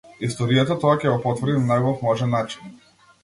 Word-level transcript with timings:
Историјата 0.27 0.77
тоа 0.83 0.93
ќе 1.03 1.11
го 1.15 1.19
потврди 1.27 1.55
на 1.59 1.63
најубав 1.73 2.01
можен 2.09 2.33
начин. 2.39 2.73